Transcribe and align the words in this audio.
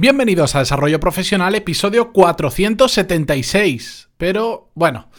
Bienvenidos 0.00 0.54
a 0.54 0.60
Desarrollo 0.60 0.98
Profesional, 0.98 1.54
episodio 1.54 2.10
476. 2.10 4.08
Pero 4.16 4.70
bueno, 4.74 5.10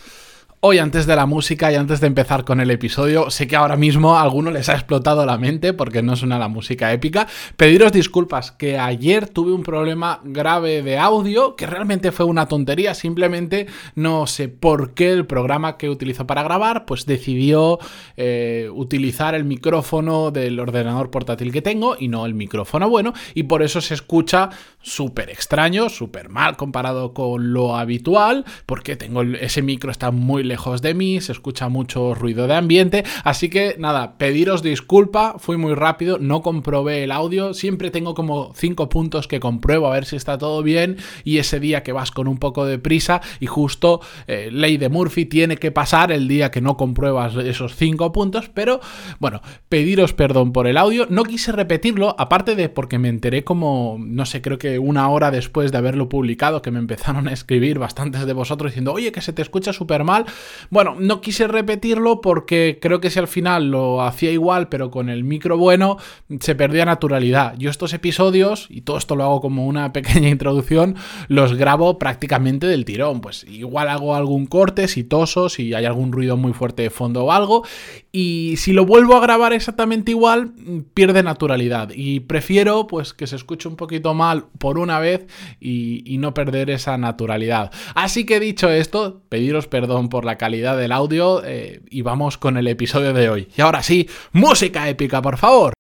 Hoy 0.64 0.78
antes 0.78 1.08
de 1.08 1.16
la 1.16 1.26
música 1.26 1.72
y 1.72 1.76
antes 1.76 2.02
de 2.02 2.06
empezar 2.06 2.46
con 2.46 2.60
el 2.60 2.70
episodio, 2.70 3.32
sé 3.32 3.48
que 3.48 3.56
ahora 3.56 3.78
mismo 3.78 4.16
a 4.16 4.22
alguno 4.22 4.52
les 4.52 4.70
ha 4.70 4.74
explotado 4.74 5.26
la 5.26 5.40
mente 5.40 5.74
porque 5.74 6.04
no 6.04 6.16
suena 6.16 6.38
la 6.38 6.50
música 6.50 6.94
épica. 6.94 7.26
Pediros 7.58 7.92
disculpas 7.92 8.52
que 8.52 8.78
ayer 8.78 9.28
tuve 9.28 9.54
un 9.54 9.64
problema 9.64 10.22
grave 10.24 10.84
de 10.84 11.00
audio, 11.00 11.56
que 11.56 11.66
realmente 11.66 12.12
fue 12.12 12.28
una 12.28 12.46
tontería, 12.46 12.94
simplemente 12.94 13.66
no 13.96 14.28
sé 14.28 14.50
por 14.50 14.94
qué 14.94 15.12
el 15.12 15.26
programa 15.26 15.78
que 15.78 15.90
utilizo 15.90 16.28
para 16.28 16.44
grabar 16.44 16.86
pues 16.86 17.08
decidió 17.08 17.80
eh, 18.16 18.70
utilizar 18.72 19.34
el 19.34 19.46
micrófono 19.46 20.30
del 20.30 20.60
ordenador 20.60 21.10
portátil 21.10 21.52
que 21.52 21.64
tengo 21.64 21.96
y 22.00 22.08
no 22.08 22.28
el 22.28 22.36
micrófono 22.36 22.88
bueno 22.88 23.14
y 23.34 23.44
por 23.44 23.64
eso 23.64 23.82
se 23.82 23.96
escucha 23.96 24.52
súper 24.80 25.32
extraño, 25.32 25.90
súper 25.90 26.30
mal 26.30 26.56
comparado 26.56 27.16
con 27.16 27.52
lo 27.52 27.76
habitual 27.76 28.46
porque 28.68 28.96
tengo 28.96 29.24
ese 29.24 29.64
micro 29.64 29.90
está 29.90 30.12
muy 30.12 30.51
lejos 30.52 30.82
de 30.82 30.94
mí, 30.94 31.22
se 31.22 31.32
escucha 31.32 31.70
mucho 31.70 32.14
ruido 32.14 32.46
de 32.46 32.56
ambiente, 32.56 33.06
así 33.24 33.48
que 33.48 33.78
nada, 33.80 34.18
pediros 34.18 34.62
disculpa, 34.62 35.36
fui 35.40 35.56
muy 35.56 35.76
rápido, 35.76 36.18
no 36.20 36.42
comprobé 36.42 37.06
el 37.06 37.14
audio, 37.14 37.54
siempre 37.54 37.90
tengo 37.90 38.14
como 38.14 38.52
cinco 38.54 38.90
puntos 38.90 39.30
que 39.30 39.40
compruebo 39.40 39.88
a 39.88 39.94
ver 39.94 40.04
si 40.04 40.18
está 40.18 40.38
todo 40.38 40.62
bien. 40.62 40.98
Y 41.24 41.38
ese 41.38 41.62
día 41.62 41.84
que 41.84 41.94
vas 41.94 42.12
con 42.12 42.28
un 42.28 42.38
poco 42.38 42.66
de 42.66 42.80
prisa 42.80 43.22
y 43.40 43.46
justo 43.46 44.02
eh, 44.28 44.50
ley 44.52 44.76
de 44.76 44.90
Murphy 44.90 45.26
tiene 45.26 45.56
que 45.56 45.72
pasar 45.72 46.12
el 46.12 46.28
día 46.28 46.52
que 46.52 46.60
no 46.60 46.76
compruebas 46.76 47.34
esos 47.36 47.78
cinco 47.78 48.12
puntos, 48.12 48.50
pero 48.54 48.82
bueno, 49.20 49.42
pediros 49.70 50.12
perdón 50.12 50.52
por 50.52 50.68
el 50.68 50.76
audio, 50.76 51.08
no 51.10 51.24
quise 51.24 51.54
repetirlo, 51.54 52.14
aparte 52.20 52.56
de 52.56 52.68
porque 52.68 53.00
me 53.00 53.08
enteré 53.08 53.46
como, 53.46 53.98
no 54.00 54.26
sé, 54.26 54.42
creo 54.42 54.58
que 54.58 54.80
una 54.80 55.08
hora 55.08 55.32
después 55.32 55.72
de 55.72 55.78
haberlo 55.78 56.10
publicado, 56.10 56.62
que 56.62 56.72
me 56.72 56.80
empezaron 56.80 57.30
a 57.30 57.34
escribir 57.34 57.80
bastantes 57.80 58.26
de 58.26 58.34
vosotros 58.34 58.72
diciendo, 58.72 58.92
oye, 58.92 59.14
que 59.14 59.22
se 59.22 59.32
te 59.32 59.42
escucha 59.42 59.72
súper 59.72 60.04
mal, 60.04 60.26
bueno, 60.70 60.96
no 61.00 61.22
quise 61.22 61.48
repetirlo 61.48 62.22
porque 62.22 62.80
creo 62.82 63.02
que 63.02 63.10
si 63.10 63.20
al 63.20 63.28
final 63.28 63.72
lo 63.72 64.02
hacía 64.02 64.32
igual, 64.32 64.70
pero 64.70 64.92
con 64.92 65.10
el 65.10 65.24
micro 65.24 65.58
bueno, 65.58 65.98
se 66.40 66.56
perdía 66.56 66.86
naturalidad. 66.86 67.56
Yo 67.58 67.70
estos 67.70 67.94
episodios, 67.94 68.68
y 68.70 68.82
todo 68.82 68.98
esto 68.98 69.16
lo 69.16 69.24
hago 69.24 69.42
como 69.42 69.66
una 69.66 69.94
pequeña 69.94 70.30
introducción, 70.30 70.96
los 71.28 71.56
grabo 71.56 72.00
prácticamente 72.00 72.68
del 72.68 72.86
tirón. 72.86 73.22
Pues 73.22 73.44
igual 73.46 73.90
hago 73.90 74.16
algún 74.16 74.46
corte, 74.46 74.88
si 74.88 75.04
toso, 75.04 75.50
si 75.50 75.74
hay 75.74 75.86
algún 75.86 76.12
ruido 76.12 76.38
muy 76.38 76.54
fuerte 76.54 76.84
de 76.84 76.90
fondo 76.90 77.26
o 77.26 77.32
algo. 77.32 77.66
Y 78.12 78.56
si 78.58 78.74
lo 78.74 78.86
vuelvo 78.86 79.16
a 79.16 79.22
grabar 79.22 79.54
exactamente 79.54 80.12
igual, 80.12 80.54
pierde 80.94 81.24
naturalidad. 81.24 81.90
Y 81.96 82.22
prefiero 82.22 82.88
pues 82.88 83.14
que 83.14 83.28
se 83.28 83.36
escuche 83.36 83.68
un 83.68 83.76
poquito 83.76 84.14
mal 84.14 84.46
por 84.58 84.78
una 84.78 85.00
vez 85.00 85.28
y, 85.60 86.04
y 86.06 86.18
no 86.18 86.34
perder 86.34 86.70
esa 86.70 86.98
naturalidad. 86.98 87.72
Así 87.96 88.26
que 88.26 88.40
dicho 88.40 88.70
esto, 88.70 89.22
pediros 89.30 89.68
perdón 89.68 90.10
por 90.10 90.26
la 90.26 90.31
calidad 90.38 90.78
del 90.78 90.92
audio 90.92 91.44
eh, 91.44 91.82
y 91.90 92.02
vamos 92.02 92.38
con 92.38 92.58
el 92.58 92.68
episodio 92.68 93.14
de 93.14 93.30
hoy. 93.30 93.48
Y 93.56 93.62
ahora 93.62 93.84
sí, 93.84 94.10
música 94.32 94.90
épica, 94.90 95.22
por 95.22 95.38
favor. 95.38 95.74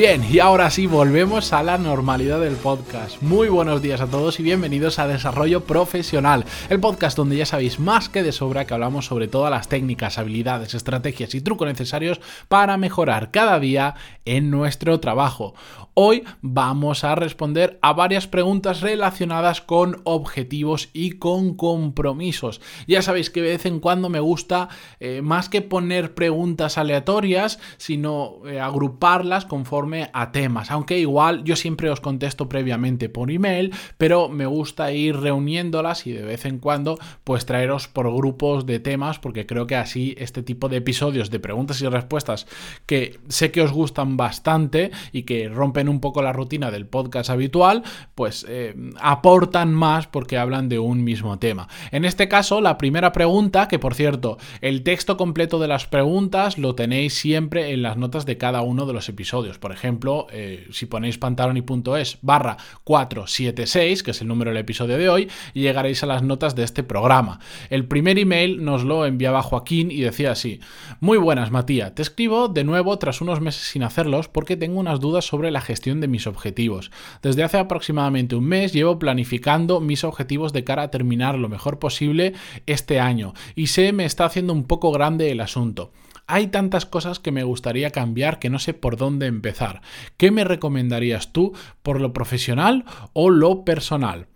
Bien, 0.00 0.24
y 0.32 0.38
ahora 0.38 0.70
sí 0.70 0.86
volvemos 0.86 1.52
a 1.52 1.62
la 1.62 1.76
normalidad 1.76 2.40
del 2.40 2.56
podcast. 2.56 3.20
Muy 3.20 3.50
buenos 3.50 3.82
días 3.82 4.00
a 4.00 4.06
todos 4.06 4.40
y 4.40 4.42
bienvenidos 4.42 4.98
a 4.98 5.06
Desarrollo 5.06 5.64
Profesional, 5.64 6.46
el 6.70 6.80
podcast 6.80 7.18
donde 7.18 7.36
ya 7.36 7.44
sabéis 7.44 7.78
más 7.78 8.08
que 8.08 8.22
de 8.22 8.32
sobra 8.32 8.64
que 8.64 8.72
hablamos 8.72 9.04
sobre 9.04 9.28
todas 9.28 9.50
las 9.50 9.68
técnicas, 9.68 10.16
habilidades, 10.16 10.72
estrategias 10.72 11.34
y 11.34 11.42
trucos 11.42 11.68
necesarios 11.68 12.22
para 12.48 12.78
mejorar 12.78 13.30
cada 13.30 13.60
día 13.60 13.94
en 14.24 14.50
nuestro 14.50 15.00
trabajo. 15.00 15.52
Hoy 15.92 16.24
vamos 16.40 17.04
a 17.04 17.14
responder 17.14 17.78
a 17.82 17.92
varias 17.92 18.26
preguntas 18.26 18.80
relacionadas 18.80 19.60
con 19.60 20.00
objetivos 20.04 20.88
y 20.94 21.18
con 21.18 21.54
compromisos. 21.54 22.62
Ya 22.86 23.02
sabéis 23.02 23.28
que 23.28 23.42
de 23.42 23.50
vez 23.50 23.66
en 23.66 23.80
cuando 23.80 24.08
me 24.08 24.20
gusta 24.20 24.70
eh, 24.98 25.20
más 25.20 25.50
que 25.50 25.60
poner 25.60 26.14
preguntas 26.14 26.78
aleatorias, 26.78 27.58
sino 27.76 28.36
eh, 28.46 28.60
agruparlas 28.60 29.44
conforme 29.44 29.89
a 30.12 30.32
temas, 30.32 30.70
aunque 30.70 30.98
igual 30.98 31.44
yo 31.44 31.56
siempre 31.56 31.90
os 31.90 32.00
contesto 32.00 32.48
previamente 32.48 33.08
por 33.08 33.30
email, 33.30 33.72
pero 33.98 34.28
me 34.28 34.46
gusta 34.46 34.92
ir 34.92 35.16
reuniéndolas 35.16 36.06
y 36.06 36.12
de 36.12 36.22
vez 36.22 36.44
en 36.44 36.58
cuando 36.58 36.98
pues 37.24 37.46
traeros 37.46 37.88
por 37.88 38.12
grupos 38.12 38.66
de 38.66 38.80
temas 38.80 39.18
porque 39.18 39.46
creo 39.46 39.66
que 39.66 39.76
así 39.76 40.14
este 40.18 40.42
tipo 40.42 40.68
de 40.68 40.78
episodios 40.78 41.30
de 41.30 41.40
preguntas 41.40 41.80
y 41.82 41.88
respuestas 41.88 42.46
que 42.86 43.18
sé 43.28 43.50
que 43.50 43.62
os 43.62 43.72
gustan 43.72 44.16
bastante 44.16 44.90
y 45.12 45.22
que 45.22 45.48
rompen 45.48 45.88
un 45.88 46.00
poco 46.00 46.22
la 46.22 46.32
rutina 46.32 46.70
del 46.70 46.86
podcast 46.86 47.30
habitual, 47.30 47.82
pues 48.14 48.46
eh, 48.48 48.74
aportan 49.00 49.74
más 49.74 50.06
porque 50.06 50.38
hablan 50.38 50.68
de 50.68 50.78
un 50.78 51.04
mismo 51.04 51.38
tema. 51.38 51.68
En 51.90 52.04
este 52.04 52.28
caso, 52.28 52.60
la 52.60 52.78
primera 52.78 53.12
pregunta, 53.12 53.68
que 53.68 53.78
por 53.78 53.94
cierto, 53.94 54.38
el 54.60 54.82
texto 54.82 55.16
completo 55.16 55.58
de 55.58 55.68
las 55.68 55.86
preguntas 55.86 56.58
lo 56.58 56.74
tenéis 56.74 57.14
siempre 57.14 57.72
en 57.72 57.82
las 57.82 57.96
notas 57.96 58.26
de 58.26 58.38
cada 58.38 58.62
uno 58.62 58.86
de 58.86 58.92
los 58.92 59.08
episodios. 59.08 59.58
Ejemplo, 59.72 59.90
ejemplo, 59.90 60.28
eh, 60.32 60.68
si 60.70 60.86
ponéis 60.86 61.18
pantaloni.es 61.18 62.18
barra 62.22 62.56
476, 62.84 64.02
que 64.02 64.12
es 64.12 64.20
el 64.20 64.28
número 64.28 64.50
del 64.50 64.58
episodio 64.58 64.96
de 64.96 65.08
hoy, 65.08 65.28
llegaréis 65.52 66.02
a 66.04 66.06
las 66.06 66.22
notas 66.22 66.54
de 66.54 66.62
este 66.62 66.84
programa. 66.84 67.40
El 67.70 67.86
primer 67.86 68.18
email 68.18 68.64
nos 68.64 68.84
lo 68.84 69.04
enviaba 69.04 69.42
Joaquín 69.42 69.90
y 69.90 70.00
decía 70.00 70.30
así, 70.30 70.60
muy 71.00 71.18
buenas 71.18 71.50
Matías, 71.50 71.94
te 71.94 72.02
escribo 72.02 72.48
de 72.48 72.62
nuevo 72.62 72.96
tras 72.98 73.20
unos 73.20 73.40
meses 73.40 73.62
sin 73.62 73.82
hacerlos 73.82 74.28
porque 74.28 74.56
tengo 74.56 74.78
unas 74.78 75.00
dudas 75.00 75.24
sobre 75.24 75.50
la 75.50 75.60
gestión 75.60 76.00
de 76.00 76.08
mis 76.08 76.26
objetivos. 76.26 76.92
Desde 77.20 77.42
hace 77.42 77.58
aproximadamente 77.58 78.36
un 78.36 78.44
mes 78.44 78.72
llevo 78.72 78.98
planificando 78.98 79.80
mis 79.80 80.04
objetivos 80.04 80.52
de 80.52 80.62
cara 80.62 80.84
a 80.84 80.90
terminar 80.90 81.36
lo 81.36 81.48
mejor 81.48 81.78
posible 81.78 82.34
este 82.66 83.00
año 83.00 83.34
y 83.56 83.66
se 83.66 83.92
me 83.92 84.04
está 84.04 84.24
haciendo 84.24 84.52
un 84.52 84.64
poco 84.64 84.92
grande 84.92 85.32
el 85.32 85.40
asunto. 85.40 85.90
Hay 86.32 86.46
tantas 86.46 86.86
cosas 86.86 87.18
que 87.18 87.32
me 87.32 87.42
gustaría 87.42 87.90
cambiar 87.90 88.38
que 88.38 88.50
no 88.50 88.60
sé 88.60 88.72
por 88.72 88.96
dónde 88.96 89.26
empezar. 89.26 89.82
¿Qué 90.16 90.30
me 90.30 90.44
recomendarías 90.44 91.32
tú 91.32 91.54
por 91.82 92.00
lo 92.00 92.12
profesional 92.12 92.84
o 93.12 93.30
lo 93.30 93.64
personal? 93.64 94.28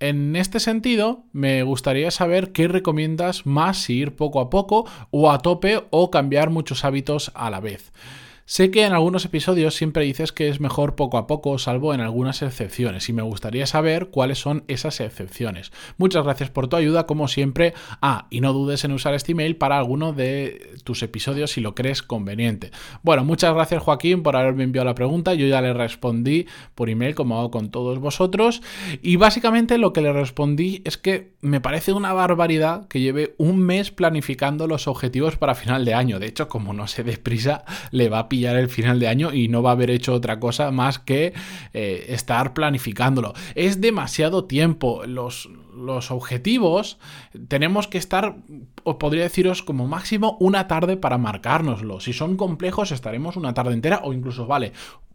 En 0.00 0.34
este 0.34 0.60
sentido, 0.60 1.24
me 1.32 1.62
gustaría 1.62 2.10
saber 2.10 2.52
qué 2.52 2.68
recomiendas 2.68 3.44
más 3.44 3.76
si 3.76 3.98
ir 3.98 4.16
poco 4.16 4.40
a 4.40 4.48
poco 4.48 4.86
o 5.10 5.30
a 5.30 5.40
tope 5.40 5.82
o 5.90 6.10
cambiar 6.10 6.48
muchos 6.48 6.86
hábitos 6.86 7.30
a 7.34 7.50
la 7.50 7.60
vez. 7.60 7.92
Sé 8.44 8.70
que 8.70 8.84
en 8.84 8.92
algunos 8.92 9.24
episodios 9.24 9.74
siempre 9.76 10.04
dices 10.04 10.32
que 10.32 10.48
es 10.48 10.60
mejor 10.60 10.96
poco 10.96 11.16
a 11.16 11.26
poco, 11.26 11.58
salvo 11.58 11.94
en 11.94 12.00
algunas 12.00 12.42
excepciones, 12.42 13.08
y 13.08 13.12
me 13.12 13.22
gustaría 13.22 13.66
saber 13.66 14.08
cuáles 14.08 14.38
son 14.38 14.64
esas 14.68 15.00
excepciones. 15.00 15.72
Muchas 15.96 16.24
gracias 16.24 16.50
por 16.50 16.68
tu 16.68 16.76
ayuda, 16.76 17.06
como 17.06 17.28
siempre. 17.28 17.72
Ah, 18.00 18.26
y 18.30 18.40
no 18.40 18.52
dudes 18.52 18.84
en 18.84 18.92
usar 18.92 19.14
este 19.14 19.32
email 19.32 19.56
para 19.56 19.78
alguno 19.78 20.12
de 20.12 20.72
tus 20.84 21.02
episodios 21.02 21.52
si 21.52 21.60
lo 21.60 21.74
crees 21.74 22.02
conveniente. 22.02 22.72
Bueno, 23.02 23.24
muchas 23.24 23.54
gracias 23.54 23.82
Joaquín 23.82 24.22
por 24.22 24.36
haberme 24.36 24.64
enviado 24.64 24.86
la 24.86 24.94
pregunta. 24.94 25.34
Yo 25.34 25.46
ya 25.46 25.62
le 25.62 25.72
respondí 25.72 26.46
por 26.74 26.90
email, 26.90 27.14
como 27.14 27.38
hago 27.38 27.50
con 27.50 27.70
todos 27.70 28.00
vosotros. 28.00 28.60
Y 29.02 29.16
básicamente 29.16 29.78
lo 29.78 29.92
que 29.92 30.02
le 30.02 30.12
respondí 30.12 30.82
es 30.84 30.98
que 30.98 31.32
me 31.40 31.60
parece 31.60 31.92
una 31.92 32.12
barbaridad 32.12 32.88
que 32.88 33.00
lleve 33.00 33.34
un 33.38 33.60
mes 33.60 33.90
planificando 33.90 34.66
los 34.66 34.88
objetivos 34.88 35.36
para 35.36 35.54
final 35.54 35.84
de 35.84 35.94
año. 35.94 36.18
De 36.18 36.26
hecho, 36.26 36.48
como 36.48 36.72
no 36.72 36.86
se 36.86 37.04
desprisa, 37.04 37.64
le 37.90 38.08
va 38.08 38.18
a 38.18 38.28
pillar 38.28 38.41
el 38.50 38.68
final 38.68 38.98
de 38.98 39.08
año 39.08 39.32
y 39.32 39.48
no 39.48 39.62
va 39.62 39.70
a 39.70 39.72
haber 39.72 39.90
hecho 39.90 40.12
otra 40.12 40.40
cosa 40.40 40.70
más 40.70 40.98
que 40.98 41.32
eh, 41.72 42.06
estar 42.08 42.52
planificándolo. 42.52 43.34
Es 43.54 43.80
demasiado 43.80 44.44
tiempo. 44.44 45.04
Los, 45.06 45.48
los 45.74 46.10
objetivos 46.10 46.98
tenemos 47.48 47.88
que 47.88 47.98
estar, 47.98 48.36
os 48.84 48.96
podría 48.96 49.22
deciros 49.22 49.62
como 49.62 49.86
máximo 49.86 50.36
una 50.40 50.66
tarde 50.68 50.96
para 50.96 51.18
marcárnoslo. 51.18 52.00
Si 52.00 52.12
son 52.12 52.36
complejos 52.36 52.92
estaremos 52.92 53.36
una 53.36 53.54
tarde 53.54 53.72
entera 53.72 54.00
o 54.04 54.12
incluso, 54.12 54.46
vale, 54.46 54.72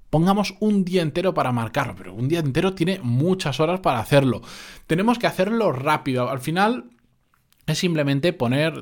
pongamos 0.10 0.56
un 0.60 0.86
día 0.86 1.02
entero 1.02 1.34
para 1.34 1.52
marcarlo, 1.52 1.96
pero 1.98 2.14
un 2.14 2.28
día 2.28 2.40
entero 2.40 2.74
tiene 2.74 3.00
muchas 3.04 3.60
horas 3.60 3.80
para 3.82 4.00
hacerlo. 4.00 4.42
Tenemos 4.88 5.20
que 5.20 5.28
hacerlo 5.28 5.72
rápido. 5.72 6.30
Al 6.30 6.40
final 6.40 6.86
es 7.66 7.78
simplemente 7.78 8.34
poner 8.34 8.82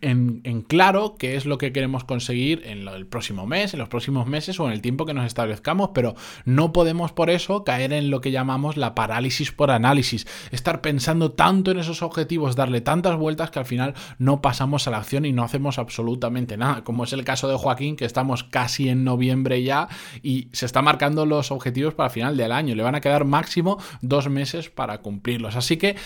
en, 0.00 0.62
claro 0.62 1.16
qué 1.18 1.36
es 1.36 1.46
lo 1.46 1.58
que 1.58 1.72
queremos 1.72 2.04
conseguir 2.04 2.62
en 2.64 2.86
el 2.86 3.06
próximo 3.06 3.46
mes, 3.46 3.72
en 3.72 3.80
los 3.80 3.88
próximos 3.88 4.26
meses 4.26 4.60
o 4.60 4.66
en 4.66 4.72
el 4.72 4.82
tiempo 4.82 5.06
que 5.06 5.14
nos 5.14 5.26
establezcamos, 5.26 5.90
pero 5.94 6.14
no 6.44 6.72
podemos 6.72 7.12
por 7.12 7.30
eso 7.30 7.64
caer 7.64 7.92
en 7.92 8.10
lo 8.10 8.20
que 8.20 8.30
llamamos 8.30 8.76
la 8.76 8.94
parálisis 8.94 9.50
por 9.52 9.70
análisis, 9.70 10.26
estar 10.50 10.80
pensando 10.80 11.32
tanto 11.32 11.70
en 11.70 11.78
esos 11.78 12.02
objetivos, 12.02 12.56
darle 12.56 12.80
tantas 12.80 13.16
vueltas 13.16 13.50
que 13.50 13.58
al 13.58 13.64
final 13.64 13.94
no 14.18 14.40
pasamos 14.40 14.86
a 14.86 14.90
la 14.90 14.98
acción 14.98 15.24
y 15.24 15.32
no 15.32 15.42
hacemos 15.42 15.78
absolutamente 15.78 16.56
nada, 16.56 16.84
como 16.84 17.04
es 17.04 17.12
el 17.12 17.24
caso 17.24 17.48
de 17.48 17.56
Joaquín, 17.56 17.96
que 17.96 18.04
estamos 18.04 18.44
casi 18.44 18.88
en 18.88 19.04
noviembre 19.04 19.62
ya 19.62 19.88
y 20.22 20.48
se 20.52 20.66
está 20.66 20.82
marcando 20.82 21.26
los 21.26 21.50
objetivos 21.50 21.94
para 21.94 22.10
final 22.10 22.36
del 22.36 22.52
año, 22.52 22.74
le 22.74 22.82
van 22.82 22.94
a 22.94 23.00
quedar 23.00 23.24
máximo 23.24 23.78
dos 24.00 24.28
meses 24.28 24.70
para 24.70 24.98
cumplirlos, 24.98 25.56
así 25.56 25.76
que 25.76 25.96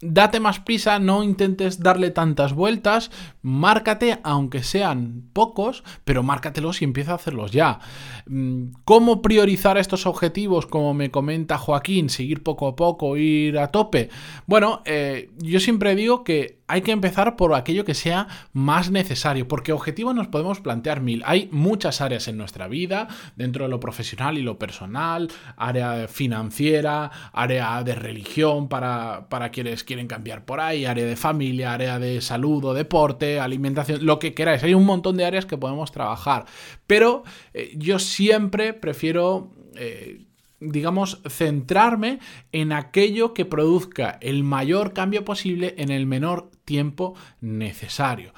date 0.00 0.40
más 0.40 0.60
prisa, 0.60 0.98
no 0.98 1.22
intentes 1.22 1.80
darle 1.80 2.10
tantas 2.10 2.52
vueltas, 2.52 3.10
márcate, 3.42 4.18
aunque 4.22 4.62
sean 4.62 5.24
pocos, 5.32 5.84
pero 6.04 6.22
márcatelos 6.22 6.82
y 6.82 6.84
empieza 6.84 7.12
a 7.12 7.16
hacerlos 7.16 7.52
ya. 7.52 7.80
Mm, 8.26 8.72
¿Cómo 8.84 9.22
priorizar 9.22 9.78
estos 9.78 10.06
objetivos? 10.06 10.66
Como 10.66 10.94
me 10.94 11.10
comenta 11.10 11.58
Joaquín, 11.58 12.10
seguir 12.10 12.42
poco 12.42 12.68
a 12.68 12.76
poco, 12.76 13.16
ir 13.16 13.58
a 13.58 13.68
tope. 13.68 14.10
Bueno, 14.46 14.82
eh, 14.84 15.30
yo 15.38 15.60
siempre 15.60 15.94
digo 15.94 16.24
que 16.24 16.63
hay 16.66 16.82
que 16.82 16.92
empezar 16.92 17.36
por 17.36 17.54
aquello 17.54 17.84
que 17.84 17.94
sea 17.94 18.28
más 18.52 18.90
necesario, 18.90 19.46
porque 19.46 19.72
objetivos 19.72 20.14
nos 20.14 20.28
podemos 20.28 20.60
plantear 20.60 21.00
mil. 21.00 21.22
Hay 21.26 21.48
muchas 21.52 22.00
áreas 22.00 22.26
en 22.28 22.38
nuestra 22.38 22.68
vida, 22.68 23.08
dentro 23.36 23.64
de 23.64 23.70
lo 23.70 23.80
profesional 23.80 24.38
y 24.38 24.42
lo 24.42 24.58
personal, 24.58 25.30
área 25.56 26.08
financiera, 26.08 27.10
área 27.32 27.82
de 27.82 27.94
religión 27.94 28.68
para, 28.68 29.28
para 29.28 29.50
quienes 29.50 29.84
quieren 29.84 30.06
cambiar 30.06 30.44
por 30.44 30.60
ahí, 30.60 30.86
área 30.86 31.04
de 31.04 31.16
familia, 31.16 31.74
área 31.74 31.98
de 31.98 32.20
salud 32.20 32.64
o 32.64 32.74
deporte, 32.74 33.40
alimentación, 33.40 34.04
lo 34.04 34.18
que 34.18 34.34
queráis. 34.34 34.62
Hay 34.62 34.74
un 34.74 34.86
montón 34.86 35.16
de 35.16 35.26
áreas 35.26 35.46
que 35.46 35.58
podemos 35.58 35.92
trabajar, 35.92 36.46
pero 36.86 37.24
eh, 37.52 37.72
yo 37.76 37.98
siempre 37.98 38.72
prefiero... 38.72 39.52
Eh, 39.76 40.26
digamos, 40.60 41.20
centrarme 41.28 42.20
en 42.52 42.72
aquello 42.72 43.34
que 43.34 43.44
produzca 43.44 44.18
el 44.22 44.44
mayor 44.44 44.94
cambio 44.94 45.24
posible 45.24 45.74
en 45.76 45.90
el 45.90 46.06
menor 46.06 46.50
tiempo 46.64 47.14
necesario 47.40 48.32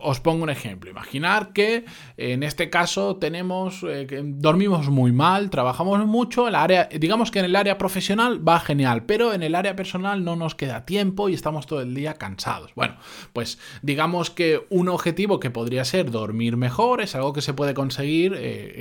os 0.00 0.20
pongo 0.20 0.42
un 0.42 0.50
ejemplo. 0.50 0.90
Imaginar 0.90 1.52
que 1.52 1.84
en 2.16 2.42
este 2.42 2.70
caso 2.70 3.16
tenemos, 3.16 3.84
eh, 3.86 4.06
dormimos 4.24 4.88
muy 4.88 5.12
mal, 5.12 5.50
trabajamos 5.50 6.04
mucho, 6.06 6.48
el 6.48 6.54
área, 6.54 6.88
digamos 6.98 7.30
que 7.30 7.40
en 7.40 7.46
el 7.46 7.56
área 7.56 7.78
profesional 7.78 8.46
va 8.46 8.60
genial, 8.60 9.04
pero 9.04 9.34
en 9.34 9.42
el 9.42 9.54
área 9.54 9.76
personal 9.76 10.24
no 10.24 10.36
nos 10.36 10.54
queda 10.54 10.86
tiempo 10.86 11.28
y 11.28 11.34
estamos 11.34 11.66
todo 11.66 11.80
el 11.80 11.94
día 11.94 12.14
cansados. 12.14 12.72
Bueno, 12.74 12.96
pues 13.32 13.58
digamos 13.82 14.30
que 14.30 14.66
un 14.70 14.88
objetivo 14.88 15.40
que 15.40 15.50
podría 15.50 15.84
ser 15.84 16.10
dormir 16.10 16.56
mejor 16.56 17.00
es 17.00 17.14
algo 17.14 17.32
que 17.32 17.42
se 17.42 17.54
puede 17.54 17.74
conseguir 17.74 18.34
eh, 18.34 18.38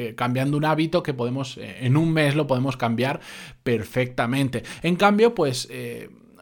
eh, 0.10 0.16
cambiando 0.16 0.58
un 0.58 0.66
hábito 0.66 1.04
que 1.04 1.14
podemos, 1.14 1.58
en 1.58 1.98
un 1.98 2.14
mes 2.14 2.36
lo 2.36 2.48
podemos 2.48 2.78
cambiar 2.78 3.20
perfectamente. 3.64 4.64
En 4.82 4.96
cambio, 4.96 5.36
pues 5.36 5.68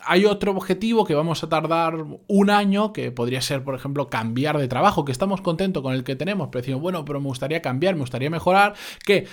hay 0.05 0.25
otro 0.25 0.51
objetivo 0.51 1.05
que 1.05 1.15
vamos 1.15 1.43
a 1.43 1.49
tardar 1.49 1.95
un 2.27 2.49
año, 2.49 2.93
que 2.93 3.11
podría 3.11 3.41
ser, 3.41 3.63
por 3.63 3.75
ejemplo, 3.75 4.09
cambiar 4.09 4.57
de 4.57 4.67
trabajo, 4.67 5.05
que 5.05 5.11
estamos 5.11 5.41
contentos 5.41 5.83
con 5.83 5.93
el 5.93 6.03
que 6.03 6.15
tenemos, 6.15 6.49
pero 6.51 6.61
decimos, 6.61 6.81
bueno, 6.81 7.05
pero 7.05 7.19
me 7.19 7.27
gustaría 7.27 7.61
cambiar, 7.61 7.95
me 7.95 8.01
gustaría 8.01 8.29
mejorar, 8.29 8.73
que 9.05 9.27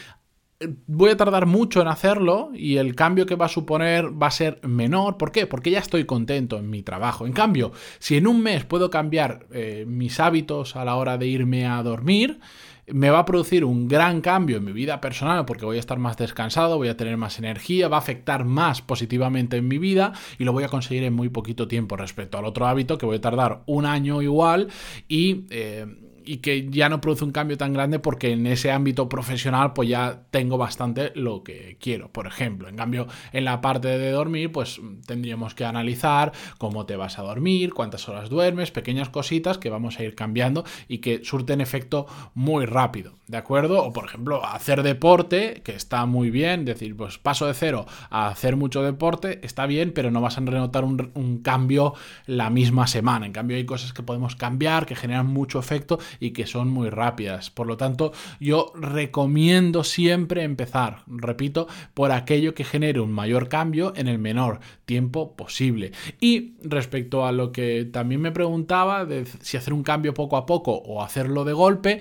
eh, 0.61 0.69
voy 0.87 1.11
a 1.11 1.17
tardar 1.17 1.47
mucho 1.47 1.81
en 1.81 1.89
hacerlo 1.89 2.51
y 2.55 2.77
el 2.77 2.95
cambio 2.95 3.27
que 3.27 3.35
va 3.35 3.47
a 3.47 3.49
suponer 3.49 4.11
va 4.21 4.27
a 4.29 4.31
ser 4.31 4.61
menor. 4.63 5.17
¿Por 5.17 5.33
qué? 5.33 5.47
Porque 5.47 5.71
ya 5.71 5.79
estoy 5.79 6.05
contento 6.05 6.59
en 6.59 6.69
mi 6.69 6.83
trabajo. 6.83 7.27
En 7.27 7.33
cambio, 7.33 7.73
si 7.99 8.17
en 8.17 8.27
un 8.27 8.43
mes 8.43 8.65
puedo 8.65 8.91
cambiar 8.91 9.47
eh, 9.53 9.85
mis 9.89 10.21
hábitos 10.21 10.77
a 10.77 10.85
la 10.85 10.97
hora 10.97 11.17
de 11.17 11.27
irme 11.27 11.67
a 11.67 11.83
dormir, 11.83 12.41
me 12.93 13.11
va 13.11 13.21
a 13.21 13.25
producir 13.25 13.65
un 13.65 13.89
gran 13.89 14.21
cambio 14.21 14.59
en 14.59 14.65
mi 14.65 14.73
vida 14.73 15.01
personal 15.01 15.45
porque 15.45 15.65
voy 15.65 15.77
a 15.77 15.81
estar 15.81 15.99
más 15.99 16.17
descansado, 16.17 16.77
voy 16.77 16.89
a 16.89 16.97
tener 16.97 17.17
más 17.17 17.39
energía, 17.39 17.89
va 17.89 17.97
a 17.97 18.01
afectar 18.01 18.45
más 18.45 18.83
positivamente 18.83 19.57
en 19.57 19.69
mi 19.69 19.79
vida 19.79 20.13
y 20.39 20.45
lo 20.45 20.53
voy 20.53 20.65
a 20.65 20.69
conseguir 20.69 21.05
en 21.05 21.15
muy 21.15 21.29
poquito 21.29 21.69
tiempo 21.69 21.97
respecto 21.97 22.39
al 22.39 22.45
otro 22.45 22.67
hábito 22.67 22.99
que 22.99 23.07
voy 23.07 23.17
a 23.17 23.21
tardar 23.21 23.63
un 23.67 23.87
año 23.87 24.23
igual 24.23 24.69
y... 25.09 25.45
Eh, 25.51 25.87
y 26.25 26.39
que 26.39 26.69
ya 26.71 26.89
no 26.89 27.01
produce 27.01 27.25
un 27.25 27.33
cambio 27.33 27.57
tan 27.57 27.73
grande 27.73 27.99
porque 27.99 28.33
en 28.33 28.47
ese 28.47 28.71
ámbito 28.71 29.09
profesional 29.09 29.73
pues 29.73 29.89
ya 29.89 30.23
tengo 30.31 30.59
bastante 30.59 31.13
lo 31.15 31.43
que 31.43 31.77
quiero, 31.81 32.13
por 32.13 32.27
ejemplo. 32.27 32.69
En 32.69 32.77
cambio, 32.77 33.07
en 33.33 33.45
la 33.45 33.61
parte 33.61 33.89
de 33.89 34.11
dormir 34.11 34.53
pues 34.53 34.81
tendríamos 35.07 35.55
que 35.55 35.65
analizar 35.65 36.33
cómo 36.59 36.87
te 36.87 36.97
vas 36.97 37.19
a 37.19 37.23
dormir, 37.23 37.73
cuántas 37.75 38.09
horas 38.09 38.31
duermes, 38.31 38.71
pequeñas 38.71 39.09
cositas 39.09 39.59
que 39.59 39.71
vamos 39.71 39.99
a 39.99 40.05
ir 40.05 40.15
cambiando 40.15 40.65
y 40.89 40.99
que 40.99 41.25
surten 41.25 41.61
efecto 41.61 42.07
muy 42.35 42.67
rápido, 42.67 43.15
¿de 43.27 43.37
acuerdo? 43.37 43.85
O 43.85 43.93
por 43.93 44.05
ejemplo, 44.05 44.45
hacer 44.45 44.83
deporte, 44.83 45.63
que 45.65 45.75
está 45.75 46.07
muy 46.07 46.31
bien, 46.31 46.65
decir, 46.65 46.97
pues 46.97 47.19
paso 47.19 47.47
de 47.47 47.55
cero 47.55 47.87
a 48.11 48.29
hacer 48.29 48.57
mucho 48.57 48.83
deporte, 48.83 49.41
está 49.43 49.67
bien, 49.67 49.93
pero 49.95 50.11
no 50.11 50.21
vas 50.21 50.39
a 50.39 50.41
notar 50.41 50.85
un, 50.85 51.11
un 51.15 51.39
cambio 51.39 51.95
la 52.27 52.51
misma 52.51 52.87
semana. 52.87 53.27
En 53.27 53.33
cambio, 53.33 53.57
hay 53.57 53.65
cosas 53.65 53.93
que 53.93 54.03
podemos 54.03 54.37
cambiar, 54.37 54.87
que 54.87 54.97
generan 54.97 55.27
mucho 55.27 55.59
efecto 55.59 55.99
y 56.19 56.31
que 56.31 56.47
son 56.47 56.69
muy 56.69 56.91
rápidas. 56.91 57.51
Por 57.51 57.67
lo 57.67 57.77
tanto, 57.77 58.13
yo 58.41 58.73
recomiendo 58.75 59.85
siempre 59.85 60.43
empezar, 60.43 61.03
repito, 61.07 61.69
por 61.95 62.13
aquello 62.13 62.55
que 62.55 62.65
genere 62.65 63.01
un 63.01 63.13
mayor 63.13 63.49
cambio 63.49 63.93
en 63.97 64.09
el 64.09 64.19
menor 64.19 64.61
tiempo 64.85 65.37
posible. 65.37 65.93
Y 66.21 66.55
respecto 66.63 67.27
a 67.27 67.33
lo 67.33 67.53
que 67.53 67.85
también 67.85 68.21
me 68.21 68.33
preguntaba 68.33 69.05
de 69.05 69.27
si 69.27 69.57
hacer 69.57 69.73
un 69.73 69.83
cambio 69.83 70.15
poco 70.15 70.37
a 70.37 70.47
poco 70.47 70.73
o 70.73 71.03
hacerlo 71.03 71.45
de 71.45 71.53
golpe, 71.53 72.01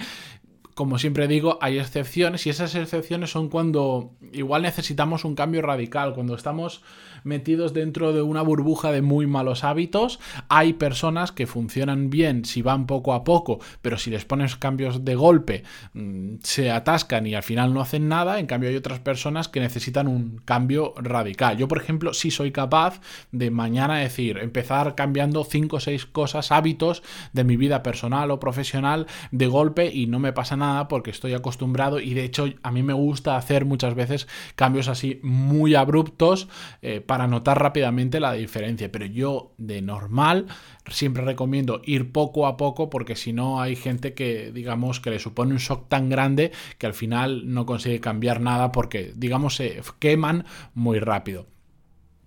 como 0.79 0.97
siempre 0.97 1.27
digo, 1.27 1.59
hay 1.59 1.77
excepciones 1.77 2.47
y 2.47 2.51
esas 2.51 2.73
excepciones 2.73 3.31
son 3.31 3.49
cuando 3.49 4.13
igual 4.31 4.61
necesitamos 4.61 5.25
un 5.25 5.35
cambio 5.35 5.61
radical, 5.61 6.13
cuando 6.13 6.35
estamos 6.35 6.83
metidos 7.25 7.73
dentro 7.73 8.13
de 8.13 8.21
una 8.21 8.41
burbuja 8.41 8.93
de 8.93 9.01
muy 9.01 9.27
malos 9.27 9.65
hábitos. 9.65 10.21
Hay 10.47 10.71
personas 10.71 11.33
que 11.33 11.47
funcionan 11.47 12.09
bien 12.09 12.45
si 12.45 12.61
van 12.61 12.87
poco 12.87 13.13
a 13.13 13.25
poco, 13.25 13.59
pero 13.81 13.97
si 13.97 14.09
les 14.09 14.23
pones 14.23 14.55
cambios 14.55 15.03
de 15.03 15.15
golpe 15.15 15.63
mm, 15.91 16.35
se 16.43 16.71
atascan 16.71 17.27
y 17.27 17.35
al 17.35 17.43
final 17.43 17.73
no 17.73 17.81
hacen 17.81 18.07
nada. 18.07 18.39
En 18.39 18.47
cambio 18.47 18.69
hay 18.69 18.77
otras 18.77 19.01
personas 19.01 19.49
que 19.49 19.59
necesitan 19.59 20.07
un 20.07 20.37
cambio 20.45 20.93
radical. 20.95 21.57
Yo, 21.57 21.67
por 21.67 21.81
ejemplo, 21.81 22.13
sí 22.13 22.31
soy 22.31 22.53
capaz 22.53 23.01
de 23.33 23.51
mañana 23.51 23.97
decir, 23.97 24.37
empezar 24.37 24.95
cambiando 24.95 25.43
5 25.43 25.75
o 25.75 25.79
6 25.81 26.05
cosas, 26.05 26.53
hábitos 26.53 27.03
de 27.33 27.43
mi 27.43 27.57
vida 27.57 27.83
personal 27.83 28.31
o 28.31 28.39
profesional 28.39 29.07
de 29.31 29.47
golpe 29.47 29.91
y 29.93 30.07
no 30.07 30.19
me 30.19 30.31
pasa 30.31 30.55
nada 30.55 30.68
porque 30.89 31.11
estoy 31.11 31.33
acostumbrado 31.33 31.99
y 31.99 32.13
de 32.13 32.23
hecho 32.23 32.45
a 32.63 32.71
mí 32.71 32.83
me 32.83 32.93
gusta 32.93 33.35
hacer 33.37 33.65
muchas 33.65 33.95
veces 33.95 34.27
cambios 34.55 34.87
así 34.87 35.19
muy 35.23 35.75
abruptos 35.75 36.47
eh, 36.81 37.01
para 37.01 37.27
notar 37.27 37.61
rápidamente 37.61 38.19
la 38.19 38.33
diferencia. 38.33 38.91
Pero 38.91 39.05
yo 39.05 39.53
de 39.57 39.81
normal 39.81 40.47
siempre 40.87 41.23
recomiendo 41.23 41.81
ir 41.83 42.11
poco 42.11 42.47
a 42.47 42.57
poco 42.57 42.89
porque 42.89 43.15
si 43.15 43.33
no 43.33 43.61
hay 43.61 43.75
gente 43.75 44.13
que 44.13 44.51
digamos 44.51 44.99
que 44.99 45.11
le 45.11 45.19
supone 45.19 45.53
un 45.53 45.59
shock 45.59 45.87
tan 45.89 46.09
grande 46.09 46.51
que 46.77 46.87
al 46.87 46.93
final 46.93 47.53
no 47.53 47.65
consigue 47.65 47.99
cambiar 47.99 48.41
nada 48.41 48.71
porque 48.71 49.13
digamos 49.15 49.55
se 49.55 49.81
queman 49.99 50.45
muy 50.73 50.99
rápido. 50.99 51.47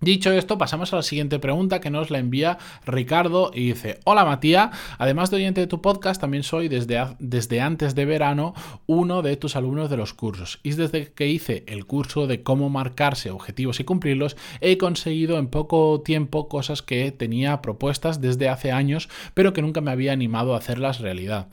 Dicho 0.03 0.33
esto, 0.33 0.57
pasamos 0.57 0.91
a 0.91 0.97
la 0.97 1.01
siguiente 1.01 1.39
pregunta 1.39 1.79
que 1.79 1.89
nos 1.89 2.11
la 2.11 2.19
envía 2.19 2.57
Ricardo 2.85 3.51
y 3.53 3.67
dice, 3.67 4.01
hola 4.03 4.25
Matías, 4.25 4.71
además 4.97 5.31
de 5.31 5.37
oyente 5.37 5.61
de 5.61 5.67
tu 5.67 5.81
podcast, 5.81 6.19
también 6.19 6.43
soy 6.43 6.67
desde, 6.67 7.01
desde 7.19 7.61
antes 7.61 7.95
de 7.95 8.03
verano 8.03 8.53
uno 8.85 9.21
de 9.21 9.37
tus 9.37 9.55
alumnos 9.55 9.89
de 9.89 9.95
los 9.95 10.13
cursos. 10.13 10.59
Y 10.61 10.71
desde 10.71 11.13
que 11.13 11.29
hice 11.29 11.63
el 11.67 11.85
curso 11.85 12.27
de 12.27 12.43
cómo 12.43 12.69
marcarse 12.69 13.31
objetivos 13.31 13.79
y 13.79 13.85
cumplirlos, 13.85 14.35
he 14.59 14.77
conseguido 14.77 15.37
en 15.37 15.47
poco 15.47 16.01
tiempo 16.01 16.49
cosas 16.49 16.81
que 16.81 17.13
tenía 17.13 17.61
propuestas 17.61 18.19
desde 18.19 18.49
hace 18.49 18.73
años, 18.73 19.07
pero 19.33 19.53
que 19.53 19.61
nunca 19.61 19.79
me 19.79 19.91
había 19.91 20.11
animado 20.11 20.53
a 20.53 20.57
hacerlas 20.57 20.99
realidad. 20.99 21.47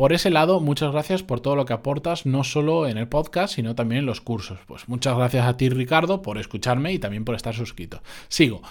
Por 0.00 0.14
ese 0.14 0.30
lado, 0.30 0.60
muchas 0.60 0.92
gracias 0.92 1.22
por 1.22 1.40
todo 1.40 1.56
lo 1.56 1.66
que 1.66 1.74
aportas, 1.74 2.24
no 2.24 2.42
solo 2.42 2.88
en 2.88 2.96
el 2.96 3.06
podcast, 3.06 3.56
sino 3.56 3.74
también 3.74 3.98
en 3.98 4.06
los 4.06 4.22
cursos. 4.22 4.58
Pues 4.66 4.88
muchas 4.88 5.14
gracias 5.14 5.46
a 5.46 5.58
ti, 5.58 5.68
Ricardo, 5.68 6.22
por 6.22 6.38
escucharme 6.38 6.94
y 6.94 6.98
también 6.98 7.26
por 7.26 7.34
estar 7.34 7.54
suscrito. 7.54 8.00
Sigo. 8.28 8.62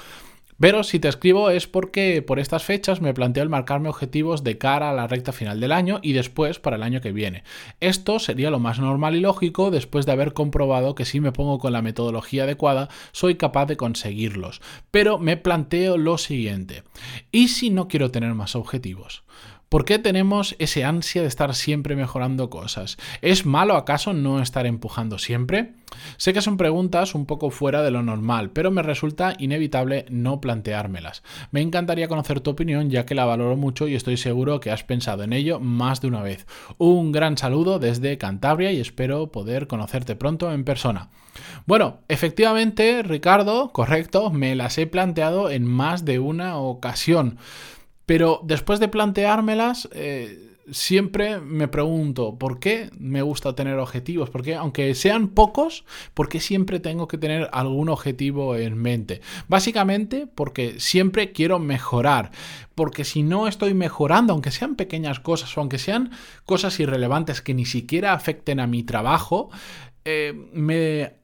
Pero 0.59 0.83
si 0.83 0.99
te 0.99 1.07
escribo 1.07 1.51
es 1.51 1.67
porque 1.67 2.23
por 2.23 2.39
estas 2.39 2.63
fechas 2.63 2.99
me 2.99 3.13
planteo 3.13 3.43
el 3.43 3.49
marcarme 3.49 3.89
objetivos 3.89 4.43
de 4.43 4.57
cara 4.57 4.89
a 4.89 4.93
la 4.93 5.05
recta 5.05 5.31
final 5.31 5.59
del 5.59 5.71
año 5.71 5.99
y 6.01 6.13
después 6.13 6.57
para 6.57 6.77
el 6.77 6.83
año 6.83 6.99
que 6.99 7.11
viene. 7.11 7.43
Esto 7.79 8.17
sería 8.17 8.49
lo 8.49 8.57
más 8.57 8.79
normal 8.79 9.15
y 9.15 9.19
lógico 9.19 9.69
después 9.69 10.07
de 10.07 10.13
haber 10.13 10.33
comprobado 10.33 10.95
que 10.95 11.05
si 11.05 11.21
me 11.21 11.31
pongo 11.31 11.59
con 11.59 11.73
la 11.73 11.83
metodología 11.83 12.45
adecuada 12.45 12.89
soy 13.11 13.35
capaz 13.35 13.67
de 13.67 13.77
conseguirlos. 13.77 14.61
Pero 14.89 15.19
me 15.19 15.37
planteo 15.37 15.95
lo 15.95 16.17
siguiente. 16.17 16.81
¿Y 17.31 17.49
si 17.49 17.69
no 17.69 17.87
quiero 17.87 18.09
tener 18.09 18.33
más 18.33 18.55
objetivos? 18.55 19.23
¿Por 19.69 19.85
qué 19.85 19.99
tenemos 19.99 20.55
ese 20.57 20.83
ansia 20.83 21.21
de 21.21 21.27
estar 21.27 21.53
siempre 21.53 21.95
mejorando 21.95 22.49
cosas? 22.49 22.97
¿Es 23.21 23.45
malo 23.45 23.75
acaso 23.75 24.13
no 24.13 24.41
estar 24.41 24.65
empujando 24.65 25.19
siempre? 25.19 25.73
Sé 26.17 26.33
que 26.33 26.41
son 26.41 26.57
preguntas 26.57 27.13
un 27.13 27.27
poco 27.27 27.51
fuera 27.51 27.83
de 27.83 27.91
lo 27.91 28.01
normal, 28.01 28.49
pero 28.49 28.71
me 28.71 28.81
resulta 28.81 29.35
inevitable 29.37 30.07
no 30.09 30.41
planteármelas. 30.41 31.21
Me 31.51 31.61
encantaría 31.61 32.07
conocer 32.07 32.39
tu 32.39 32.49
opinión 32.49 32.89
ya 32.89 33.05
que 33.05 33.13
la 33.13 33.25
valoro 33.25 33.57
mucho 33.57 33.87
y 33.87 33.93
estoy 33.93 34.17
seguro 34.17 34.59
que 34.59 34.71
has 34.71 34.83
pensado 34.83 35.21
en 35.21 35.33
ello 35.33 35.59
más 35.59 36.01
de 36.01 36.07
una 36.07 36.23
vez. 36.23 36.47
Un 36.79 37.11
gran 37.11 37.37
saludo 37.37 37.77
desde 37.77 38.17
Cantabria 38.17 38.71
y 38.71 38.79
espero 38.79 39.31
poder 39.31 39.67
conocerte 39.67 40.15
pronto 40.15 40.51
en 40.51 40.63
persona. 40.63 41.09
Bueno, 41.67 41.99
efectivamente, 42.07 43.03
Ricardo, 43.03 43.71
correcto, 43.71 44.31
me 44.31 44.55
las 44.55 44.79
he 44.79 44.87
planteado 44.87 45.51
en 45.51 45.65
más 45.65 46.05
de 46.05 46.17
una 46.17 46.57
ocasión. 46.57 47.37
Pero 48.09 48.41
después 48.43 48.79
de 48.79 48.87
planteármelas, 48.87 49.87
eh, 49.91 50.55
siempre 50.71 51.39
me 51.39 51.67
pregunto, 51.67 52.39
¿por 52.39 52.59
qué 52.59 52.89
me 52.97 53.21
gusta 53.21 53.53
tener 53.53 53.77
objetivos? 53.77 54.31
Porque 54.31 54.55
aunque 54.55 54.95
sean 54.95 55.27
pocos, 55.27 55.85
¿por 56.15 56.27
qué 56.27 56.39
siempre 56.39 56.79
tengo 56.79 57.07
que 57.07 57.19
tener 57.19 57.47
algún 57.51 57.87
objetivo 57.87 58.55
en 58.55 58.79
mente? 58.79 59.21
Básicamente 59.47 60.25
porque 60.25 60.79
siempre 60.79 61.33
quiero 61.33 61.59
mejorar. 61.59 62.31
Porque 62.73 63.03
si 63.03 63.21
no 63.21 63.47
estoy 63.47 63.75
mejorando, 63.75 64.33
aunque 64.33 64.49
sean 64.49 64.73
pequeñas 64.73 65.19
cosas 65.19 65.55
o 65.55 65.61
aunque 65.61 65.77
sean 65.77 66.09
cosas 66.45 66.79
irrelevantes 66.79 67.43
que 67.43 67.53
ni 67.53 67.65
siquiera 67.67 68.13
afecten 68.13 68.59
a 68.59 68.65
mi 68.65 68.81
trabajo, 68.81 69.51
eh, 70.03 70.33
me 70.51 71.18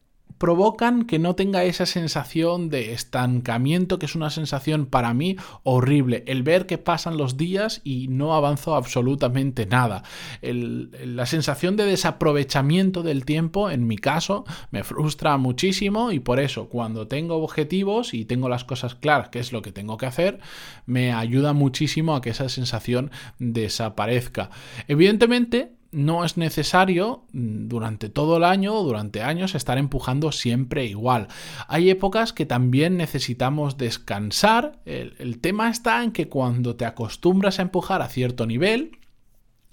provocan 0.45 1.05
que 1.05 1.17
no 1.17 1.33
tenga 1.33 1.63
esa 1.63 1.87
sensación 1.87 2.69
de 2.69 2.93
estancamiento, 2.93 3.97
que 3.97 4.05
es 4.05 4.13
una 4.13 4.29
sensación 4.29 4.85
para 4.85 5.11
mí 5.11 5.37
horrible. 5.63 6.23
El 6.27 6.43
ver 6.43 6.67
que 6.67 6.77
pasan 6.77 7.17
los 7.17 7.35
días 7.35 7.81
y 7.83 8.09
no 8.09 8.35
avanzo 8.35 8.75
absolutamente 8.75 9.65
nada. 9.65 10.03
la 10.43 11.25
sensación 11.25 11.77
de 11.77 11.85
desaprovechamiento 11.85 13.01
del 13.01 13.25
tiempo, 13.25 13.71
en 13.71 13.87
mi 13.87 13.97
caso, 13.97 14.45
me 14.69 14.83
frustra 14.83 15.35
muchísimo 15.37 16.11
y 16.11 16.19
por 16.19 16.39
eso 16.39 16.69
cuando 16.69 17.07
tengo 17.07 17.37
objetivos 17.37 18.13
y 18.13 18.25
tengo 18.25 18.47
las 18.47 18.65
cosas 18.65 18.93
claras, 18.93 19.29
que 19.29 19.39
es 19.39 19.51
lo 19.51 19.63
que 19.63 19.71
tengo 19.71 19.97
que 19.97 20.05
hacer, 20.05 20.41
me 20.85 21.11
ayuda 21.11 21.53
muchísimo 21.53 22.15
a 22.15 22.21
que 22.21 22.29
esa 22.29 22.49
sensación 22.49 23.09
desaparezca. 23.39 24.51
Evidentemente, 24.87 25.71
no 25.95 26.25
es 26.25 26.35
necesario 26.35 27.23
mm, 27.31 27.67
durante 27.67 28.09
todo 28.09 28.37
el 28.37 28.43
año 28.43 28.75
o 28.75 28.83
durante 28.83 29.23
años 29.23 29.55
estar 29.55 29.77
empujando 29.77 30.31
siempre 30.31 30.85
igual. 30.85 31.29
Hay 31.67 31.89
épocas 31.89 32.33
que 32.33 32.45
también 32.45 32.97
necesitamos 32.97 33.77
descansar. 33.77 34.81
El, 34.85 35.39
tema 35.39 35.69
está 35.69 36.03
en 36.03 36.11
que 36.11 36.27
cuando 36.27 36.75
te 36.75 36.85
acostumbras 36.85 37.59
a 37.59 37.63
empujar 37.63 38.01
a 38.01 38.09
cierto 38.09 38.45
nivel, 38.45 38.99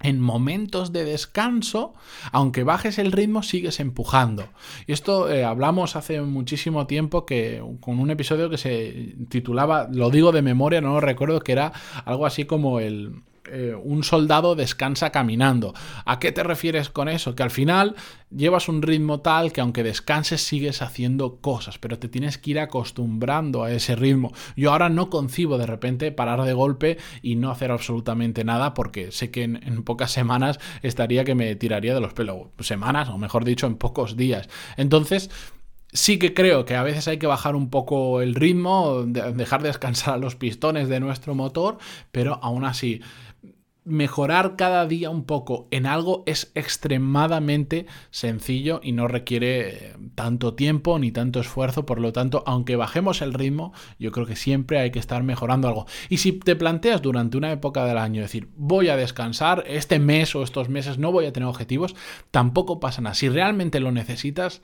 en 0.00 0.20
momentos 0.20 0.92
de 0.92 1.04
descanso, 1.04 1.94
aunque 2.32 2.64
bajes 2.64 2.98
el 2.98 3.12
ritmo, 3.12 3.42
sigues 3.42 3.80
empujando. 3.80 4.48
Y 4.86 4.92
esto 4.92 5.30
eh, 5.30 5.44
hablamos 5.44 5.96
hace 5.96 6.20
muchísimo 6.20 6.86
tiempo 6.86 7.24
que 7.24 7.62
con 7.80 8.00
un 8.00 8.10
episodio 8.10 8.50
que 8.50 8.58
se 8.58 9.16
titulaba, 9.28 9.88
lo 9.92 10.10
digo 10.10 10.32
de 10.32 10.42
memoria, 10.42 10.80
no 10.80 10.94
lo 10.94 11.00
recuerdo, 11.00 11.40
que 11.40 11.52
era 11.52 11.72
algo 12.04 12.26
así 12.26 12.44
como 12.44 12.80
el 12.80 13.22
eh, 13.50 13.74
un 13.74 14.04
soldado 14.04 14.54
descansa 14.54 15.10
caminando. 15.10 15.74
¿A 16.04 16.18
qué 16.18 16.30
te 16.30 16.42
refieres 16.42 16.90
con 16.90 17.08
eso? 17.08 17.34
Que 17.34 17.42
al 17.42 17.50
final 17.50 17.96
llevas 18.30 18.68
un 18.68 18.82
ritmo 18.82 19.20
tal 19.20 19.52
que 19.52 19.60
aunque 19.60 19.82
descanses 19.82 20.42
sigues 20.42 20.80
haciendo 20.80 21.40
cosas, 21.40 21.78
pero 21.78 21.98
te 21.98 22.08
tienes 22.08 22.38
que 22.38 22.52
ir 22.52 22.60
acostumbrando 22.60 23.64
a 23.64 23.72
ese 23.72 23.96
ritmo. 23.96 24.32
Yo 24.56 24.72
ahora 24.72 24.88
no 24.88 25.10
concibo 25.10 25.58
de 25.58 25.66
repente 25.66 26.12
parar 26.12 26.42
de 26.42 26.52
golpe 26.52 26.98
y 27.20 27.36
no 27.36 27.50
hacer 27.50 27.72
absolutamente 27.72 28.44
nada 28.44 28.74
porque 28.74 29.10
sé 29.10 29.30
que 29.30 29.42
en, 29.42 29.82
pocas 29.82 30.12
semanas 30.12 30.60
estaría 30.82 31.24
que 31.24 31.34
me 31.34 31.54
tiraría 31.56 31.94
de 31.94 32.00
los 32.00 32.12
pelos. 32.12 32.48
Semanas, 32.60 33.08
o 33.08 33.18
mejor 33.18 33.44
dicho, 33.44 33.66
en 33.66 33.74
pocos 33.76 34.16
días. 34.16 34.48
Entonces, 34.76 35.30
Sí 35.94 36.18
que 36.18 36.32
creo 36.32 36.64
que 36.64 36.74
a 36.74 36.82
veces 36.82 37.06
hay 37.06 37.18
que 37.18 37.26
bajar 37.26 37.54
un 37.54 37.68
poco 37.68 38.22
el 38.22 38.34
ritmo, 38.34 39.02
dejar 39.04 39.62
descansar 39.62 40.14
a 40.14 40.16
los 40.16 40.36
pistones 40.36 40.88
de 40.88 41.00
nuestro 41.00 41.34
motor, 41.34 41.76
pero 42.10 42.38
aún 42.42 42.64
así 42.64 43.02
mejorar 43.84 44.56
cada 44.56 44.86
día 44.86 45.10
un 45.10 45.24
poco 45.24 45.66
en 45.70 45.86
algo 45.86 46.22
es 46.26 46.52
extremadamente 46.54 47.86
sencillo 48.10 48.80
y 48.82 48.92
no 48.92 49.08
requiere 49.08 49.68
eh, 49.68 49.96
tanto 50.14 50.54
tiempo 50.54 50.98
ni 50.98 51.10
tanto 51.10 51.40
esfuerzo. 51.40 51.84
Por 51.84 52.00
lo 52.00 52.12
tanto, 52.12 52.44
aunque 52.46 52.76
bajemos 52.76 53.22
el 53.22 53.34
ritmo, 53.34 53.72
yo 53.98 54.12
creo 54.12 54.26
que 54.26 54.36
siempre 54.36 54.78
hay 54.78 54.90
que 54.90 54.98
estar 54.98 55.22
mejorando 55.22 55.68
algo. 55.68 55.86
Y 56.08 56.18
si 56.18 56.32
te 56.32 56.56
planteas 56.56 57.02
durante 57.02 57.36
una 57.36 57.52
época 57.52 57.84
del 57.84 57.98
año 57.98 58.22
decir, 58.22 58.48
voy 58.56 58.88
a 58.88 58.96
descansar, 58.96 59.64
este 59.66 59.98
mes 59.98 60.34
o 60.34 60.42
estos 60.42 60.68
meses 60.68 60.98
no 60.98 61.12
voy 61.12 61.26
a 61.26 61.32
tener 61.32 61.48
objetivos, 61.48 61.96
tampoco 62.30 62.80
pasa 62.80 63.02
nada. 63.02 63.14
Si 63.14 63.28
realmente 63.28 63.80
lo 63.80 63.90
necesitas, 63.90 64.62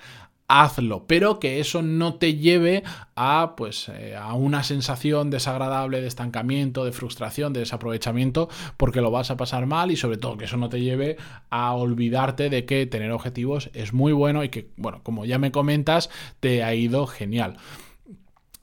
hazlo, 0.49 1.07
pero 1.07 1.39
que 1.39 1.61
eso 1.61 1.83
no 1.83 2.15
te 2.15 2.35
lleve 2.37 2.83
a 3.15 3.55
pues 3.57 3.91
eh, 3.91 4.17
a 4.17 4.33
una 4.33 4.63
sensación 4.63 5.31
desagradable 5.31 6.01
de 6.01 6.09
estancamiento, 6.09 6.87
de 6.87 6.93
frustración, 6.93 7.53
de 7.53 7.61
desaprovechamiento, 7.61 8.49
porque 8.79 9.03
lo 9.03 9.11
vas 9.11 9.31
a 9.31 9.37
pasar 9.37 9.67
mal 9.67 9.91
y 9.91 9.97
sobre 9.97 10.17
todo 10.17 10.39
que 10.39 10.47
eso 10.47 10.57
no 10.57 10.71
te 10.71 10.81
lleve 10.81 11.19
a 11.51 11.75
olvidarte 11.75 12.49
de 12.49 12.65
que 12.65 12.87
tener 12.87 13.13
objetivos 13.13 13.71
es 13.75 13.93
muy 13.93 14.13
bueno 14.13 14.43
y 14.43 14.49
que, 14.49 14.71
bueno, 14.77 15.03
como 15.03 15.27
ya 15.27 15.39
me 15.39 15.53
comentas, 15.53 16.09
te 16.41 16.65
ha 16.65 16.75
ido 16.75 17.07
genial. 17.07 17.59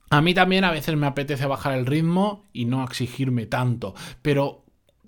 A 0.09 0.21
mí 0.21 0.33
también 0.33 0.63
a 0.63 0.71
veces 0.71 0.95
me 0.95 1.07
apetece 1.07 1.45
bajar 1.45 1.77
el 1.77 1.85
ritmo 1.85 2.45
y 2.51 2.65
no 2.65 2.83
exigirme 2.83 3.45
tanto, 3.45 3.93
pero 4.21 4.64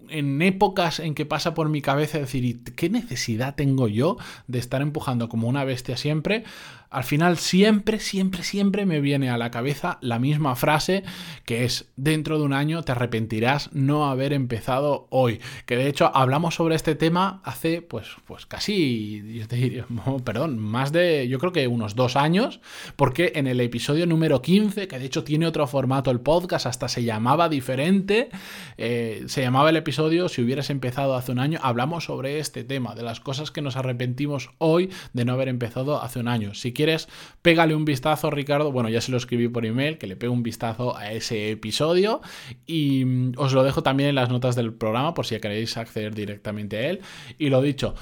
en 0.10 0.42
épocas 0.42 1.00
en 1.00 1.16
que 1.16 1.26
pasa 1.26 1.54
por 1.54 1.70
mi 1.70 1.82
cabeza 1.82 2.20
decir, 2.20 2.64
¿qué 2.76 2.90
necesidad 2.90 3.56
tengo 3.56 3.88
yo 3.88 4.18
de 4.48 4.60
estar 4.60 4.82
empujando 4.82 5.30
como 5.30 5.48
una 5.48 5.64
bestia 5.64 5.98
siempre? 5.98 6.44
Al 6.90 7.04
final 7.04 7.38
siempre, 7.38 8.00
siempre, 8.00 8.44
siempre 8.44 8.86
me 8.86 9.02
viene 9.02 9.30
a 9.30 9.38
la 9.38 9.52
cabeza 9.52 9.98
la 10.02 10.20
misma 10.20 10.56
frase 10.56 11.04
que 11.46 11.64
es, 11.66 11.90
dentro 11.96 12.38
de 12.38 12.46
un 12.46 12.54
año 12.54 12.84
te 12.84 12.92
arrepentirás 12.92 13.70
no 13.74 14.10
haber 14.10 14.34
empezado 14.34 15.08
hoy. 15.10 15.40
Que 15.66 15.78
de 15.78 15.88
hecho 15.88 16.12
hablamos 16.16 16.56
sobre 16.56 16.76
este 16.76 16.96
tema 16.96 17.42
hace 17.44 17.82
pues, 17.82 18.08
pues 18.26 18.46
casi, 18.46 19.44
perdón, 20.24 20.58
más 20.60 20.92
de, 20.92 21.28
yo 21.28 21.40
creo 21.40 21.52
que 21.52 21.68
unos 21.68 21.96
dos 21.96 22.16
años, 22.16 22.60
porque 22.96 23.34
en 23.36 23.48
el 23.48 23.60
episodio 23.62 24.06
número 24.06 24.42
15, 24.42 24.88
que 24.88 25.00
de 25.00 25.06
hecho 25.06 25.24
tiene 25.24 25.48
otro 25.48 25.68
formato 25.68 26.12
el 26.12 26.20
podcast, 26.20 26.66
hasta 26.66 26.88
se 26.88 27.04
llamaba 27.04 27.50
diferente, 27.50 28.30
eh, 28.78 29.24
se 29.28 29.42
llamaba 29.42 29.70
el 29.70 29.78
episodio 29.78 30.30
Si 30.30 30.42
hubieras 30.42 30.70
empezado 30.70 31.16
hace 31.16 31.32
un 31.32 31.40
año, 31.40 31.60
hablamos 31.62 32.06
sobre 32.06 32.40
este 32.40 32.64
tema, 32.64 32.96
de 32.96 33.04
las 33.04 33.20
cosas 33.20 33.52
que 33.52 33.62
nos 33.62 33.76
arrepentimos 33.76 34.50
hoy 34.58 34.90
de 35.14 35.26
no 35.26 35.34
haber 35.34 35.48
empezado 35.48 36.02
hace 36.02 36.20
un 36.20 36.28
año. 36.28 36.54
Si 36.54 36.74
quieres, 36.78 37.10
pégale 37.42 37.76
un 37.76 37.84
vistazo, 37.84 38.32
Ricardo. 38.32 38.72
Bueno, 38.72 38.88
ya 38.88 39.02
se 39.02 39.12
lo 39.12 39.18
escribí 39.18 39.50
por 39.50 39.66
email, 39.66 39.98
que 39.98 40.08
le 40.08 40.16
pegue 40.16 40.30
un 40.30 40.44
vistazo 40.44 40.96
a 40.96 41.12
ese 41.12 41.52
episodio. 41.52 42.22
Y 42.66 43.04
mm, 43.04 43.34
os 43.36 43.52
lo 43.52 43.64
dejo 43.64 43.84
también 43.84 44.08
en 44.08 44.16
las 44.16 44.30
notas 44.30 44.56
del 44.56 44.74
programa 44.74 45.14
por 45.14 45.26
si 45.26 45.38
queréis 45.40 45.76
acceder 45.76 46.16
directamente 46.16 46.78
a 46.78 46.90
él. 46.92 47.02
Y 47.38 47.50
lo 47.50 47.62
dicho, 47.62 47.96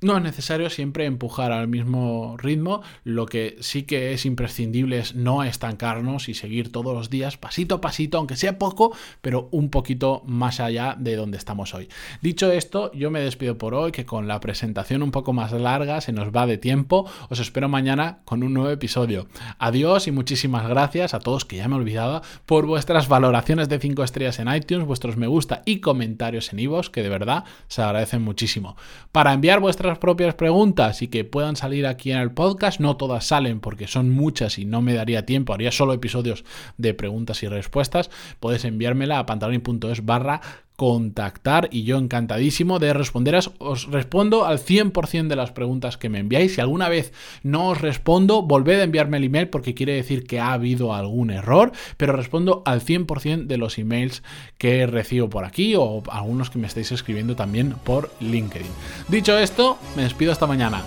no 0.00 0.16
es 0.16 0.22
necesario 0.22 0.70
siempre 0.70 1.04
empujar 1.04 1.52
al 1.52 1.68
mismo 1.68 2.36
ritmo, 2.38 2.82
lo 3.04 3.26
que 3.26 3.56
sí 3.60 3.82
que 3.82 4.12
es 4.12 4.24
imprescindible 4.24 4.98
es 4.98 5.14
no 5.14 5.44
estancarnos 5.44 6.28
y 6.28 6.34
seguir 6.34 6.72
todos 6.72 6.94
los 6.94 7.10
días 7.10 7.36
pasito 7.36 7.76
a 7.76 7.80
pasito, 7.80 8.18
aunque 8.18 8.36
sea 8.36 8.58
poco, 8.58 8.96
pero 9.20 9.48
un 9.50 9.70
poquito 9.70 10.22
más 10.26 10.60
allá 10.60 10.96
de 10.98 11.16
donde 11.16 11.38
estamos 11.38 11.74
hoy. 11.74 11.88
Dicho 12.22 12.50
esto, 12.50 12.92
yo 12.92 13.10
me 13.10 13.20
despido 13.20 13.58
por 13.58 13.74
hoy, 13.74 13.92
que 13.92 14.06
con 14.06 14.28
la 14.28 14.40
presentación 14.40 15.02
un 15.02 15.10
poco 15.10 15.32
más 15.32 15.52
larga 15.52 16.00
se 16.00 16.12
nos 16.12 16.34
va 16.34 16.46
de 16.46 16.58
tiempo. 16.58 17.10
Os 17.28 17.38
espero 17.38 17.68
mañana 17.68 18.20
con 18.24 18.42
un 18.42 18.54
nuevo 18.54 18.70
episodio. 18.70 19.26
Adiós 19.58 20.06
y 20.06 20.12
muchísimas 20.12 20.68
gracias 20.68 21.14
a 21.14 21.20
todos 21.20 21.44
que 21.44 21.56
ya 21.56 21.68
me 21.68 21.76
he 21.76 21.78
olvidado 21.78 22.22
por 22.46 22.66
vuestras 22.66 23.08
valoraciones 23.08 23.68
de 23.68 23.78
5 23.78 24.02
estrellas 24.04 24.38
en 24.38 24.52
iTunes, 24.52 24.86
vuestros 24.86 25.16
me 25.16 25.26
gusta 25.26 25.62
y 25.66 25.80
comentarios 25.80 26.52
en 26.52 26.60
iVoox, 26.60 26.90
que 26.90 27.02
de 27.02 27.08
verdad 27.08 27.44
se 27.68 27.82
agradecen 27.82 28.22
muchísimo. 28.22 28.76
Para 29.12 29.32
enviar 29.32 29.60
vuestras 29.60 29.89
propias 29.98 30.34
preguntas 30.34 31.02
y 31.02 31.08
que 31.08 31.24
puedan 31.24 31.56
salir 31.56 31.86
aquí 31.86 32.12
en 32.12 32.18
el 32.18 32.32
podcast. 32.32 32.80
No 32.80 32.96
todas 32.96 33.26
salen 33.26 33.60
porque 33.60 33.86
son 33.86 34.10
muchas 34.10 34.58
y 34.58 34.64
no 34.64 34.82
me 34.82 34.94
daría 34.94 35.26
tiempo. 35.26 35.54
Haría 35.54 35.72
solo 35.72 35.92
episodios 35.92 36.44
de 36.78 36.94
preguntas 36.94 37.42
y 37.42 37.48
respuestas. 37.48 38.10
Puedes 38.40 38.64
enviármela 38.64 39.18
a 39.18 39.26
pantaloni.es 39.26 40.04
barra 40.04 40.40
contactar 40.80 41.68
y 41.70 41.82
yo 41.82 41.98
encantadísimo 41.98 42.78
de 42.78 42.94
responderos. 42.94 43.52
Os 43.58 43.90
respondo 43.90 44.46
al 44.46 44.58
100% 44.58 45.28
de 45.28 45.36
las 45.36 45.52
preguntas 45.52 45.98
que 45.98 46.08
me 46.08 46.20
enviáis. 46.20 46.54
Si 46.54 46.62
alguna 46.62 46.88
vez 46.88 47.12
no 47.42 47.68
os 47.68 47.82
respondo, 47.82 48.40
volved 48.40 48.80
a 48.80 48.84
enviarme 48.84 49.18
el 49.18 49.24
email 49.24 49.48
porque 49.50 49.74
quiere 49.74 49.92
decir 49.92 50.24
que 50.24 50.40
ha 50.40 50.54
habido 50.54 50.94
algún 50.94 51.32
error, 51.32 51.72
pero 51.98 52.14
respondo 52.14 52.62
al 52.64 52.80
100% 52.80 53.44
de 53.44 53.58
los 53.58 53.76
emails 53.76 54.22
que 54.56 54.86
recibo 54.86 55.28
por 55.28 55.44
aquí 55.44 55.74
o 55.76 56.02
algunos 56.08 56.48
que 56.48 56.58
me 56.58 56.66
estáis 56.66 56.90
escribiendo 56.92 57.36
también 57.36 57.74
por 57.84 58.10
LinkedIn. 58.20 58.70
Dicho 59.08 59.36
esto, 59.36 59.76
me 59.96 60.04
despido 60.04 60.32
hasta 60.32 60.46
mañana. 60.46 60.82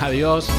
Adiós. 0.00 0.50